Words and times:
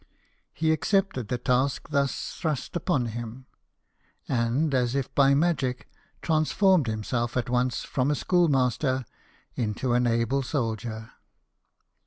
He 0.51 0.71
ac 0.71 0.79
cepted 0.97 1.27
the 1.27 1.37
task 1.37 1.89
thus 1.91 2.33
thrust 2.35 2.75
upon 2.75 3.05
him, 3.09 3.45
and 4.27 4.73
as 4.73 4.95
if 4.95 5.13
by 5.13 5.35
magic 5.35 5.87
transformed 6.23 6.87
himself 6.87 7.37
at 7.37 7.51
once 7.51 7.83
from 7.83 8.09
a 8.09 8.15
schoolmaster 8.15 9.05
into 9.55 9.93
an 9.93 10.07
able 10.07 10.41
soldier. 10.41 11.11